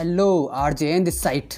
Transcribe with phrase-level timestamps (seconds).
[0.00, 1.54] Hello R J N this side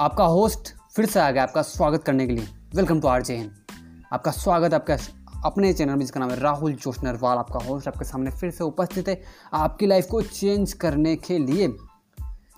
[0.00, 3.34] आपका host फिर से आ गया आपका स्वागत करने के लिए। Welcome to R J
[3.34, 3.50] N
[4.12, 4.96] आपका स्वागत आपका
[5.44, 8.64] अपने चैनल में, जिसका नाम है राहुल जोश नरवाल आपका होस्ट आपके सामने फिर से
[8.64, 9.20] उपस्थित है
[9.52, 11.72] आपकी लाइफ को चेंज करने के लिए।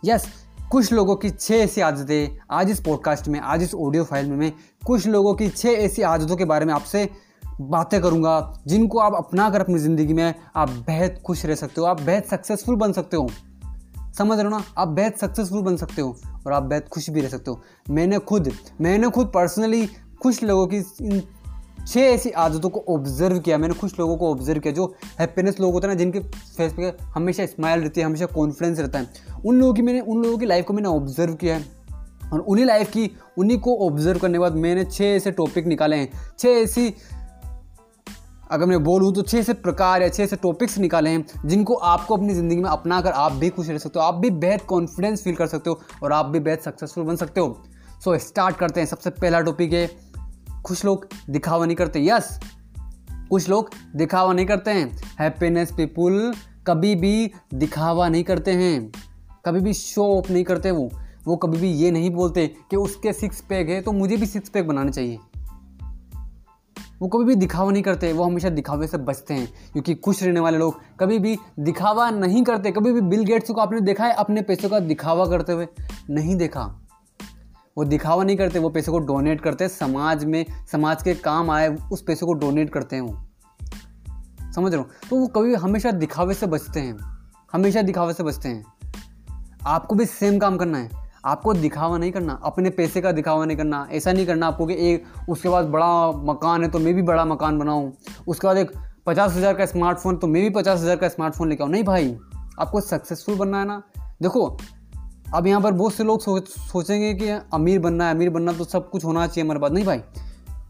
[0.04, 0.28] यस
[0.70, 4.36] कुछ लोगों की छः ऐसी आदतें आज इस पॉडकास्ट में, आज इस ऑडियो फ़ाइल में
[4.36, 4.52] मैं
[4.86, 7.08] कुछ लोगों की छः ऐसी आदतों के बारे में आपसे
[7.60, 11.86] बातें करूँगा। जिनको आप अपना कर अपनी ज़िंदगी में, आप बेहद खुश रह सकते हो,
[11.86, 13.28] आप बेहद सक्सेसफुल बन सकते हो।
[14.18, 14.64] समझ रहे हो ना?
[14.78, 17.60] आप बेहद सक्सेसफुल बन सकते हो और आप बेहद खुश भी रह सकते हो।
[17.90, 19.86] मैंने खुद मैंने खुद पर्सनली
[20.22, 21.22] कुछ लोगों की इन
[21.86, 25.72] छः ऐसी आदतों को ऑब्ज़र्व किया। मैंने कुछ लोगों को ऑब्ज़र्व किया जो हैप्पीनेस लोग
[25.72, 26.20] होते हैं ना, जिनके
[26.56, 29.06] फेस पे हमेशा स्माइल रहती है, हमेशा कॉन्फिडेंस रहता है।
[29.46, 31.64] उन लोगों की मैंने, उन लोगों की लाइफ को मैंने ऑब्ज़र्व किया है
[32.32, 35.96] और उन्हीं लाइफ की, उन्हीं को ऑब्ज़र्व करने के बाद मैंने छः ऐसे टॉपिक निकाले
[35.96, 36.94] हैं। छः ऐसी
[38.50, 42.16] अगर मैं बोलूँ तो छः से प्रकार या छः से टॉपिक्स निकाले हैं जिनको आपको
[42.16, 45.22] अपनी ज़िंदगी में अपना कर आप भी खुश रह सकते हो आप भी बेहद कॉन्फिडेंस
[45.22, 47.64] फील कर सकते हो और आप भी बेहद सक्सेसफुल बन सकते हो।
[48.04, 49.86] सो so, स्टार्ट करते हैं। सबसे पहला टॉपिक है
[50.64, 52.38] कुछ लोग दिखावा नहीं करते। यस
[53.30, 54.90] कुछ लोग दिखावा नहीं करते हैं।
[55.20, 56.34] हैप्पीनेस पीपुल
[56.66, 58.92] कभी भी दिखावा नहीं करते हैं।
[59.46, 60.90] कभी भी शो ऑफ़ नहीं करते वो।
[61.26, 64.48] वो कभी भी ये नहीं बोलते कि उसके सिक्स पैक है तो मुझे भी सिक्स
[64.48, 65.18] पैक बनाना चाहिए।
[67.02, 70.40] वो कभी भी दिखावा नहीं करते, वो हमेशा दिखावे से बचते हैं, क्योंकि खुश रहने
[70.40, 74.12] वाले लोग कभी भी दिखावा नहीं करते, कभी भी बिल गेट्स को आपने देखा है,
[74.12, 75.68] अपने पैसों का दिखावा करते हुए?
[76.10, 76.88] नहीं देखा।
[77.78, 81.68] वो दिखावा नहीं करते, वो पैसे को डोनेट करते समाज में, समाज के काम आए,
[81.68, 83.26] उस पैसे को डोनेट करते हैं वो।
[84.52, 84.88] समझ रहे हो?
[85.10, 86.98] तो वो कभी हमेशा दिखावे से बचते हैं,
[87.52, 88.64] हमेशा दिखावे से बचते हैं।
[89.66, 93.56] आपको भी सेम काम करना है। आपको दिखावा नहीं करना, अपने पैसे का दिखावा नहीं
[93.56, 97.02] करना, ऐसा नहीं करना आपको कि एक, उसके बाद बड़ा मकान है तो मैं भी
[97.02, 97.92] बड़ा मकान बनाऊँ।
[98.26, 98.70] उसके बाद एक
[99.06, 102.16] पचास हज़ार का स्मार्टफ़ोन तो मैं भी पचास हज़ार का स्मार्टफ़ोन लेके आऊँ। नहीं भाई,
[102.58, 103.82] आपको सक्सेसफुल बनना है ना।
[104.22, 104.46] देखो,
[105.34, 108.64] अब यहाँ पर बहुत से लोग सोच, सोचेंगे कि अमीर बनना है, अमीर बनना तो
[108.64, 110.00] सब कुछ होना चाहिए हमारे पास। नहीं भाई,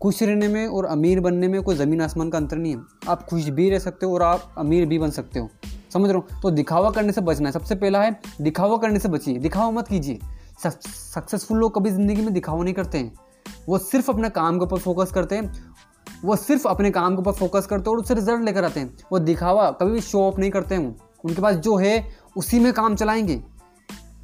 [0.03, 3.22] खुश रहने में और अमीर बनने में कोई ज़मीन आसमान का अंतर नहीं है। आप
[3.22, 5.48] खुश भी रह सकते हो और आप अमीर भी बन सकते हो।
[5.92, 6.41] समझ रहे हो?
[6.42, 9.88] तो दिखावा करने से बचना है। सबसे पहला है, दिखावा करने से बचिए। दिखावा मत
[9.88, 10.19] कीजिए।
[10.58, 13.12] सक्सेसफुल लोग कभी ज़िंदगी में दिखावा नहीं करते हैं।
[13.68, 15.74] वो सिर्फ़ अपने काम के ऊपर फोकस करते हैं।
[16.24, 18.96] वो सिर्फ़ अपने काम के ऊपर फोकस करते हैं और उससे रिज़ल्ट लेकर आते हैं।
[19.12, 22.72] वो दिखावा कभी भी शो ऑफ़ नहीं करते हैं उनके पास जो है, उसी में
[22.72, 23.42] काम चलाएँगे।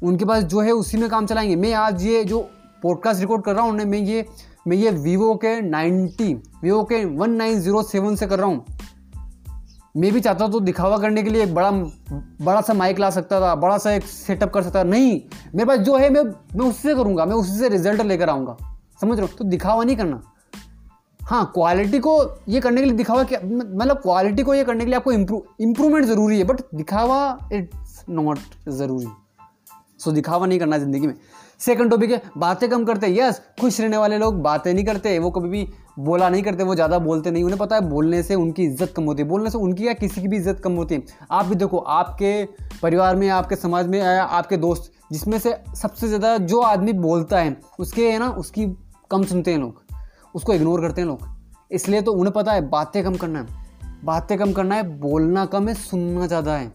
[0.03, 2.39] उनके पास जो है, उसी में काम चलाएँगे। मैं आज ये जो
[2.83, 4.25] पॉडकास्ट रिकॉर्ड कर रहा हूँ मैं ये
[4.67, 6.33] मैं ये वीवो के 90
[6.63, 8.65] वीवो के 1907 से कर रहा हूँ।
[9.95, 13.39] मैं भी चाहता तो दिखावा करने के लिए एक बड़ा बड़ा सा माइक ला सकता
[13.41, 15.21] था, बड़ा सा एक सेटअप कर सकता था। नहीं,
[15.55, 18.57] मेरे पास जो है, मैं मैं उससे करूँगा, मैं उसी से रिज़ल्ट लेकर आऊँगा।
[19.01, 19.35] समझ रहे हो?
[19.37, 20.21] तो दिखावा नहीं करना।
[21.21, 22.13] हाँ क्वालिटी को
[22.49, 25.43] ये करने के लिए दिखावा क्या मतलब क्वालिटी को ये करने के लिए आपको इम्प्रूव
[25.61, 28.39] इम्प्रूवमेंट ज़रूरी है बट दिखावा इट्स नॉट
[28.69, 29.07] ज़रूरी।
[29.99, 31.15] सो दिखावा नहीं करना ज़िंदगी में।
[31.65, 35.17] सेकंड टॉपिक है, बातें कम करते हैं यस खुश रहने वाले लोग बातें नहीं करते,
[35.19, 35.67] वो कभी भी
[35.99, 39.03] बोला नहीं करते, वो ज़्यादा बोलते नहीं, उन्हें पता है बोलने से उनकी इज़्ज़त कम
[39.03, 41.55] होती है, बोलने से उनकी या किसी की भी इज़्ज़त कम होती है। आप भी
[41.55, 42.43] देखो, आपके
[42.81, 47.39] परिवार में, आपके समाज में या आपके दोस्त, जिसमें से सबसे ज़्यादा जो आदमी बोलता
[47.39, 48.65] है, उसके है ना, उसकी
[49.11, 49.81] कम सुनते हैं लोग,
[50.35, 51.27] उसको इग्नोर करते हैं लोग।
[51.71, 53.47] इसलिए तो उन्हें पता है, बातें कम करना है,
[54.03, 56.71] बातें कम करना है, बोलना कम है, सुनना ज़्यादा है।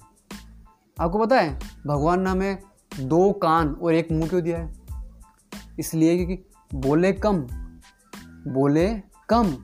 [0.96, 2.58] आपको पता है, भगवान ने हमें
[3.00, 4.77] दो कान और एक मुँह क्यों दिया है?
[5.78, 7.40] इसलिए क्योंकि बोले कम
[8.48, 8.88] बोले
[9.28, 9.54] कम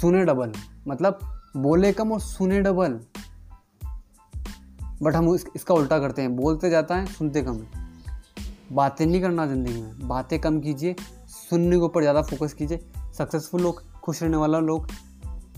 [0.00, 0.52] सुने डबल।
[0.88, 1.18] मतलब
[1.56, 3.00] बोले कम और सुने डबल।
[5.02, 7.60] बट हम इस, इसका उल्टा करते हैं। बोलते जाता है सुनते कम
[8.72, 10.94] बातें नहीं करना ज़िंदगी में। बातें कम कीजिए
[11.28, 12.80] सुनने के ऊपर ज़्यादा फोकस कीजिए।
[13.18, 14.88] सक्सेसफुल लोग खुश रहने वाला लोग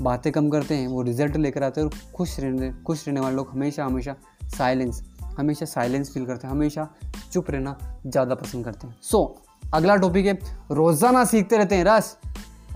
[0.01, 3.37] बातें कम करते हैं वो रिज़ल्ट लेकर आते हैं और खुश रहने खुश रहने वाले
[3.37, 4.15] लोग हमेशा हमेशा
[4.57, 5.03] साइलेंस
[5.39, 6.89] हमेशा साइलेंस फील करते हैं हमेशा
[7.33, 10.39] चुप रहना ज़्यादा पसंद करते हैं। सो so, अगला टॉपिक है,
[10.73, 12.17] रोज़ाना सीखते रहते हैं रस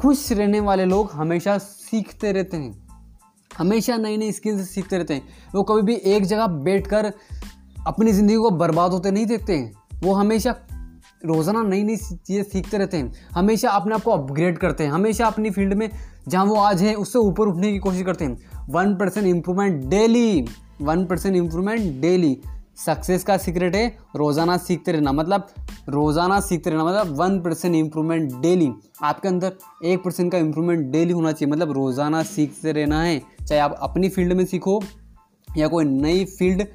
[0.00, 2.83] खुश रहने वाले लोग हमेशा सीखते रहते हैं।
[3.51, 5.22] हमेशा नई नई स्किल्स सीखते रहते हैं।
[5.54, 7.13] वो कभी भी एक जगह बैठ कर
[7.86, 9.72] अपनी ज़िंदगी को बर्बाद होते नहीं देखते हैं।
[10.03, 10.54] वो हमेशा
[11.27, 15.27] रोज़ाना नई नई चीज़ें सीखते रहते हैं। हमेशा अपने आप को अपग्रेड करते हैं। हमेशा
[15.27, 15.89] अपनी फ़ील्ड में
[16.28, 20.45] जहाँ वो आज हैं, उससे ऊपर उठने की कोशिश करते हैं। One percent improvement daily
[20.80, 22.36] one percent improvement daily
[22.77, 23.86] success का सीक्रेट है,
[24.16, 25.47] रोज़ाना सीखते रहना। मतलब
[25.89, 28.71] रोज़ाना सीखते रहना मतलब वन परसेंट इम्प्रूवमेंट डेली
[29.03, 29.53] आपके अंदर
[29.84, 34.09] एक परसेंट का इम्प्रूवमेंट डेली होना चाहिए मतलब रोज़ाना सीखते रहना है। चाहे आप अपनी
[34.09, 34.81] फ़ील्ड में सीखो
[35.48, 36.66] या कोई नई फ़ील्ड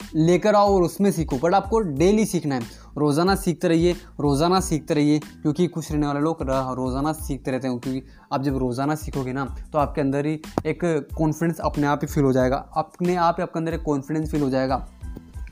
[0.00, 4.94] लेकर आओ और उसमें सीखो बट आपको डेली सीखना है। रोज़ाना सीखते रहिए, रोज़ाना सीखते
[4.94, 8.02] रहिए, क्योंकि खुश रहने वाले लोग रोज़ाना सीखते रहते हैं, क्योंकि
[8.32, 10.34] आप जब रोज़ाना सीखोगे ना तो आपके अंदर ही
[10.66, 10.84] एक
[11.18, 14.42] कॉन्फिडेंस अपने आप ही फील हो जाएगा। अपने आप ही आपके अंदर एक कॉन्फिडेंस फील
[14.42, 14.86] हो जाएगा।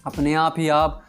[0.07, 1.01] अपने आप ही आप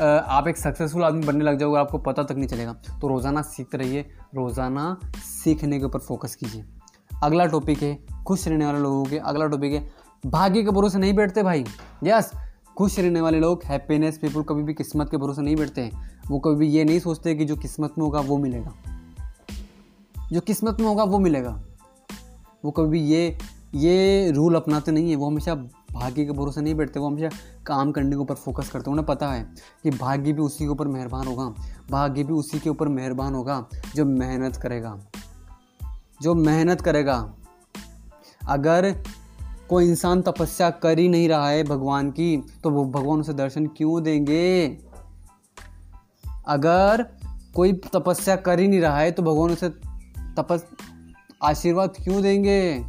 [0.00, 3.78] आप एक सक्सेसफुल आदमी बनने लग जाओगे, आपको पता तक नहीं चलेगा। तो रोज़ाना सीखते
[3.78, 4.00] रहिए,
[4.34, 6.64] रोज़ाना सीखने के ऊपर फोकस कीजिए।
[7.22, 9.86] अगला टॉपिक है, खुश रहने वाले लोगों के, अगला टॉपिक है,
[10.26, 11.64] भाग्य के भरोसे नहीं बैठते भाई।
[12.04, 12.30] यस
[12.76, 16.38] खुश रहने वाले लोग हैप्पीनेस पीपल कभी भी किस्मत के भरोसे नहीं बैठते हैं। वो
[16.38, 18.74] कभी भी ये नहीं सोचते कि जो किस्मत में होगा वो मिलेगा।
[20.32, 21.50] जो किस्मत में होगा वो मिलेगा।
[22.64, 23.38] वो कभी भी ये
[23.74, 25.54] ये रूल अपनाते नहीं है, वो हमेशा
[26.00, 27.28] भाग्य के भरोसे नहीं बैठते, वो हमेशा
[27.66, 29.42] काम करने के ऊपर फोकस करते हैं। उन्हें पता है
[29.82, 31.44] कि भाग्य भी उसी के ऊपर मेहरबान होगा।
[31.90, 34.98] भाग्य भी उसी के ऊपर मेहरबान होगा जो मेहनत करेगा।
[36.22, 37.34] जो मेहनत करेगा।
[38.48, 38.94] अगर
[39.70, 43.66] कोई इंसान तपस्या कर ही नहीं रहा है भगवान की तो वो भगवान उसे दर्शन
[43.66, 44.78] क्यों देंगे?
[46.48, 47.06] अगर
[47.54, 49.68] कोई तपस्या कर ही नहीं रहा है तो भगवान उसे
[50.36, 50.64] तपस,
[51.42, 52.84] आशीर्वाद क्यों देंगे?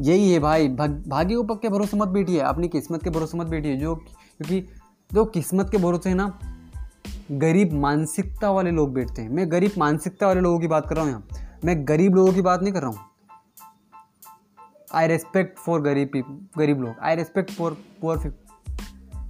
[0.00, 3.76] यही है भाई भाग्य ऊपर के भरोसे मत बैठिए, अपनी किस्मत के भरोसे मत बैठिए,
[3.76, 4.60] जो क्योंकि
[5.10, 6.38] जो किस्मत के भरोसे है ना,
[7.32, 11.04] गरीब मानसिकता वाले लोग बैठते हैं। मैं गरीब मानसिकता वाले लोगों की बात कर रहा
[11.04, 12.98] हूँ यहाँ। मैं गरीब लोगों की बात नहीं कर रहा हूँ।
[14.94, 18.28] आई रेस्पेक्ट फॉर गरीब पीपल गरीब लोग। I respect for poor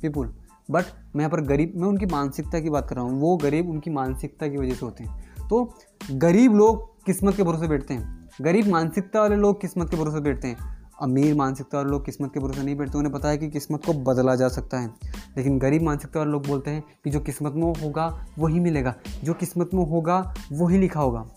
[0.02, 0.32] people
[0.69, 0.84] but
[1.16, 3.90] मैं यहाँ पर गरीब, मैं उनकी मानसिकता की बात कर रहा हूँ। वो गरीब उनकी
[3.90, 5.64] मानसिकता की वजह से होते हैं। तो
[6.12, 10.48] गरीब लोग किस्मत के भरोसे बैठते हैं। गरीब मानसिकता वाले लोग किस्मत के भरोसे बैठते
[10.48, 10.56] हैं,
[11.02, 13.92] अमीर मानसिकता वाले लोग किस्मत के भरोसे नहीं बैठते, उन्हें पता है कि किस्मत को
[13.92, 14.90] बदला जा सकता है।
[15.37, 18.94] लेकिन गरीब मानसिकता वाले लोग बोलते हैं कि जो किस्मत में होगा, वही मिलेगा।
[19.25, 21.28] जो किस्मत में होगा, वही लिखा होगा।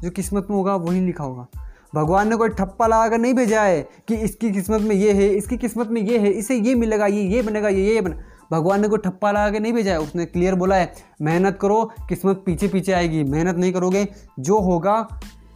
[0.00, 1.46] जो किस्मत में होगा, वही लिखा होगा।
[1.94, 5.28] भगवान ने कोई ठप्पा लगा कर नहीं भेजा है कि इसकी किस्मत में ये है,
[5.28, 8.80] इसकी किस्मत में ये है, इसे ये मिलेगा, ये ये बनेगा, ये ये बने। भगवान
[8.80, 10.92] ने कोई ठप्पा लगा के नहीं भेजा है। उसने क्लियर बोला है,
[11.22, 14.06] मेहनत करो, किस्मत पीछे पीछे आएगी। मेहनत नहीं करोगे,
[14.40, 14.96] जो होगा,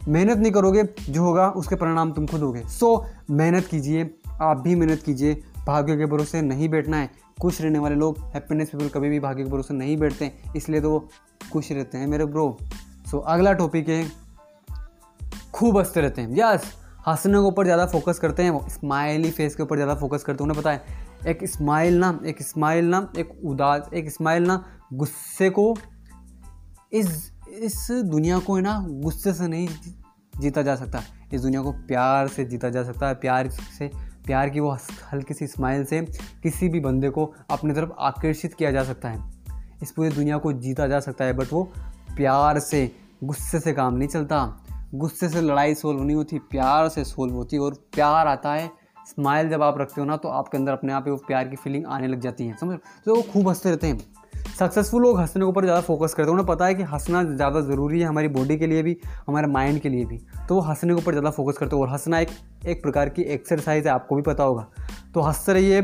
[0.07, 4.09] मेहनत नहीं करोगे, जो होगा, उसके परिणाम तुम खुद होगे। सो मेहनत कीजिए,
[4.41, 7.09] आप भी मेहनत कीजिए। भाग्य के भरोसे नहीं बैठना है।
[7.41, 10.89] खुश रहने वाले लोग हैप्पीनेस पीपल कभी भी भाग्य के भरोसे नहीं बैठते। इसलिए तो
[10.91, 11.07] वो
[11.53, 12.57] खुश रहते हैं मेरे ब्रो
[13.11, 14.05] सो अगला टॉपिक है,
[15.53, 16.71] खूब हँसते रहते हैं। यस
[17.07, 20.49] हंसने के ऊपर ज़्यादा फोकस करते हैं स्माइली फेस के ऊपर ज़्यादा फोकस करते हैं।
[20.49, 25.49] उन्हें पता है एक स्माइल ना एक स्माइल ना एक उदास, एक स्माइल ना गुस्से
[25.49, 25.75] को
[26.93, 29.67] इस इस दुनिया को है ना गुस्से से नहीं
[30.39, 31.01] जीता जा सकता।
[31.33, 33.91] इस दुनिया को प्यार से जीता जा सकता है। प्यार से,
[34.25, 34.77] प्यार की वो
[35.13, 36.01] हल्की सी स्माइल से
[36.43, 39.31] किसी भी बंदे को अपनी तरफ़ आकर्षित किया जा सकता है।
[39.83, 41.63] इस पूरी दुनिया को जीता जा सकता है बट वो
[42.15, 42.91] प्यार से,
[43.23, 44.65] गुस्से से काम नहीं चलता।
[44.95, 49.49] गुस्से से लड़ाई सोल्व नहीं होती, प्यार से सोल्व होती और प्यार आता है स्माइल
[49.49, 51.85] जब आप रखते हो ना तो आपके अंदर अपने आप ही वो प्यार की फीलिंग
[51.87, 53.99] आने लग जाती है, समझ तो वो खूब हँसते रहते हैं।
[54.59, 57.61] सक्सेसफुल लोग हंसने के ऊपर ज़्यादा फोकस करते हैं। उन्हें पता है कि हंसना ज़्यादा
[57.61, 58.97] ज़रूरी है हमारी बॉडी के लिए भी,
[59.27, 60.19] हमारे माइंड के लिए भी।
[60.49, 62.29] तो वो हंसने के ऊपर ज़्यादा फोकस करते हैं और हंसना एक
[62.67, 64.67] एक प्रकार की एक्सरसाइज है, आपको भी पता होगा।
[65.13, 65.81] तो हँसते रहिए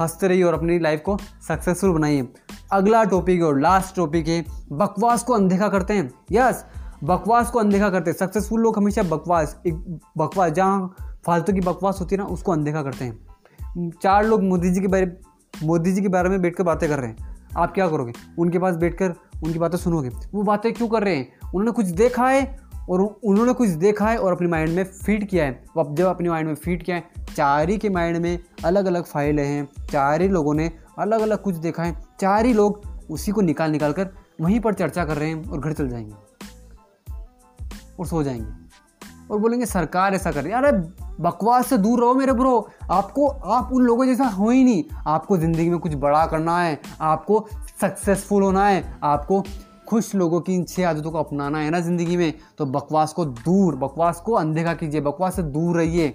[0.00, 1.16] हँसते रहिए और अपनी लाइफ को
[1.48, 2.28] सक्सेसफुल बनाइए।
[2.72, 6.64] अगला टॉपिक और लास्ट टॉपिक है, बकवास को अनदेखा करते हैं। यस
[7.04, 10.94] बकवास को अनदेखा करते हैं। सक्सेसफुल लोग हमेशा बकवास बकवास, जहाँ
[11.26, 13.26] फालतू की बकवास होती है ना, उसको अनदेखा करते हैं।
[14.02, 15.20] चार लोग मोदी जी के बारे,
[15.62, 18.12] मोदी जी के बारे में बैठ कर बातें कर रहे हैं। आप क्या करोगे?
[18.38, 19.10] उनके पास बैठ कर
[19.44, 20.08] उनकी बातें सुनोगे?
[20.08, 21.32] वो बातें क्यों कर रहे हैं?
[21.44, 22.58] उन्होंने कुछ देखा है
[22.90, 26.28] और उन्होंने कुछ देखा है और अपने माइंड में फ़ीड किया है। अब जब अपने
[26.28, 30.22] माइंड में फ़ीड किया है, चार ही के माइंड में अलग अलग फाइलें हैं, चार
[30.22, 33.92] ही लोगों ने अलग अलग कुछ देखा है, चार ही लोग उसी को निकाल निकाल
[33.92, 34.08] कर
[34.40, 36.14] वहीं पर चर्चा कर रहे हैं और घर चल जाएँगे
[37.98, 38.64] और सो जाएँगे।
[39.30, 42.56] और बोलेंगे सरकार ऐसा कर रही है। अरे बकवास से दूर रहो मेरे ब्रो
[42.90, 46.80] आपको आप उन लोगों जैसा हो ही नहीं। आपको ज़िंदगी में कुछ बड़ा करना है
[47.00, 47.46] आपको
[47.80, 49.42] सक्सेसफुल होना है आपको
[49.88, 53.24] खुश लोगों की इन छह आदतों को अपनाना है ना ज़िंदगी में। तो बकवास को
[53.24, 56.12] दूर बकवास को अनदेखा कीजिए बकवास से दूर रहिए।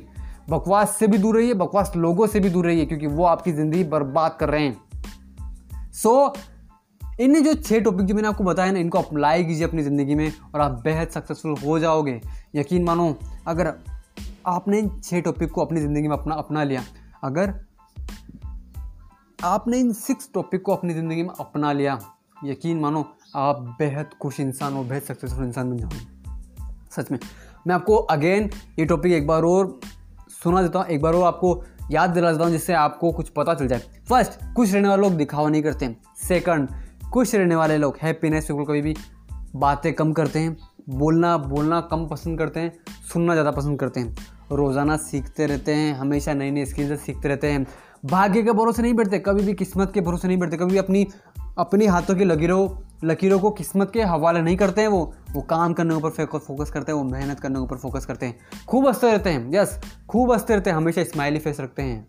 [0.50, 3.84] बकवास से भी दूर रहिए बकवास लोगों से भी दूर रहिए क्योंकि वो आपकी ज़िंदगी
[3.86, 6.38] बर्बाद कर रहे हैं। सो so,
[7.22, 10.32] इन जो छः टॉपिक जो मैंने आपको बताया ना इनको अप्लाई कीजिए अपनी ज़िंदगी में
[10.56, 12.20] और आप बेहद सक्सेसफुल हो जाओगे।
[12.56, 13.16] यकीन मानो
[13.48, 13.74] अगर
[14.50, 16.84] आपने इन छः टॉपिक को अपनी ज़िंदगी में अपना अपना लिया।
[17.24, 17.54] अगर
[19.40, 22.00] आपने इन सिक्स टॉपिक को अपनी ज़िंदगी में अपना लिया,
[22.46, 26.00] यकीन मानो, आप बेहद खुश इंसान और बेहद सक्सेसफुल इंसान बन जाओगे।
[26.92, 27.20] सच में।
[27.68, 29.80] मैं आपको अगेन ये टॉपिक एक बार और
[30.34, 33.54] सुना देता हूँ, एक बार और आपको याद दिला देता हूँ, जिससे आपको कुछ पता
[33.54, 33.80] चल जाए।
[34.10, 35.96] फ़र्स्ट खुश रहने वाले लोग दिखावा नहीं करते
[36.28, 36.70] सेकंड
[37.14, 38.96] खुश रहने वाले लोग हैप्पीनेस बिल्कुल कभी भी
[39.56, 40.58] बातें कम करते हैं,
[40.90, 42.74] बोलना बोलना कम पसंद करते हैं,
[43.14, 44.16] सुनना ज़्यादा पसंद करते हैं।
[44.52, 47.66] रोज़ाना सीखते रहते हैं हमेशा नई नई स्किल सीखते रहते हैं।
[48.06, 51.08] भाग्य के भरोसे नहीं बैठते कभी भी किस्मत के भरोसे नहीं बैठते कभी भी अपनी
[51.58, 52.68] अपनी हाथों की लकीरों
[53.06, 55.02] लकीरों को किस्मत के हवाले नहीं करते हैं वो।
[55.34, 58.66] वो काम करने ऊपर फोकस करते हैं वो मेहनत करने के ऊपर फोकस करते हैं।
[58.68, 59.80] खूब हँसते रहते हैं यस
[60.10, 62.08] खूब हँसते रहते हैं हमेशा स्माइली फेस रखते हैं।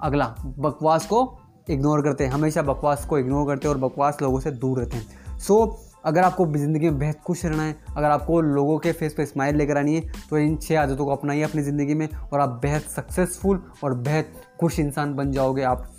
[0.00, 1.38] अगला बकवास को
[1.70, 4.96] इग्नोर करते हैं हमेशा बकवास को इग्नोर करते हैं और बकवास लोगों से दूर रहते
[4.96, 8.92] हैं। सो so, अगर आपको ज़िंदगी में बेहद खुश रहना है अगर आपको लोगों के
[8.92, 12.08] फेस पर स्माइल लेकर आनी है तो इन छः आदतों को अपनाइए अपनी ज़िंदगी में
[12.08, 15.90] और आप बेहद सक्सेसफुल और बेहद खुश इंसान बन जाओगे आप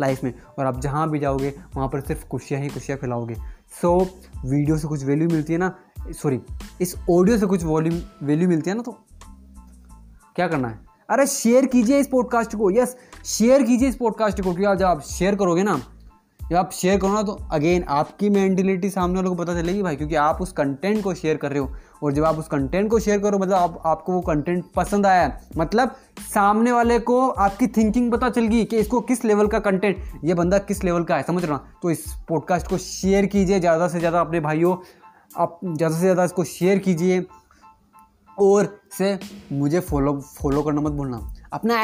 [0.00, 3.34] लाइफ में। और आप जहाँ भी जाओगे वहाँ पर सिर्फ़ खुशियाँ ही खुशियाँ फैलाओगे।
[3.82, 5.74] सो so, वीडियो से कुछ वैल्यू मिलती है ना
[6.12, 6.40] सॉरी
[6.80, 8.92] इस ऑडियो से कुछ वॉल्यूम वैल्यू मिलती है ना तो
[10.36, 10.78] क्या करना है?
[11.08, 15.00] अरे शेयर कीजिए इस पॉडकास्ट को। यस शेयर कीजिए इस पॉडकास्ट को क्योंकि जब आप
[15.02, 15.80] शेयर करोगे ना।
[16.50, 19.96] जब आप शेयर करो ना तो अगेन आपकी मेंटेलिटी सामने वालों को पता चलेगी भाई,
[19.96, 21.70] क्योंकि आप उस कंटेंट को शेयर कर रहे हो।
[22.02, 25.38] और जब आप उस कंटेंट को शेयर करो मतलब आप, आपको वो कंटेंट पसंद आया।
[25.58, 30.24] मतलब सामने वाले को आपकी थिंकिंग पता चल गई कि इसको किस लेवल का कंटेंट
[30.24, 33.88] ये बंदा किस लेवल का है, समझ रहा तो इस पॉडकास्ट को शेयर कीजिए, ज़्यादा
[33.88, 34.76] से ज़्यादा अपने भाइयों,
[35.34, 37.24] आप ज़्यादा से ज़्यादा इसको शेयर कीजिए।
[38.38, 39.18] और से
[39.52, 41.20] मुझे फॉलो फॉलो करना मत भूलना।
[41.52, 41.82] अपना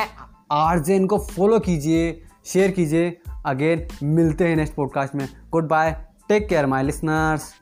[0.53, 3.17] आरजेन को फॉलो कीजिए शेयर कीजिए।
[3.47, 5.29] अगेन मिलते हैं नेक्स्ट पॉडकास्ट में।
[5.69, 5.93] Goodbye
[6.29, 7.53] take care my listeners